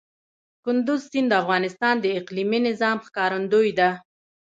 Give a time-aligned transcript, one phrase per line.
[0.63, 3.89] کندز سیند د افغانستان د اقلیمي نظام ښکارندوی ده.